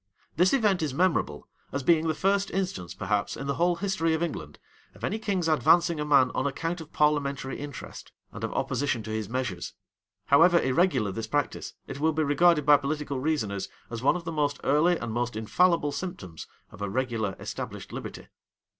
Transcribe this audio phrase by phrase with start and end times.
[0.35, 4.23] []This event is memorable, as being the first instance, perhaps, in the whole history of
[4.23, 4.57] England,
[4.95, 9.11] of any king's advancing a man on account of parliamentary interest, and of opposition to
[9.11, 9.73] his measures.
[10.25, 14.31] However irregular this practice, it will be regarded by political reasoners as one of the
[14.31, 18.27] most early and most infallible symptoms of a regular, established liberty.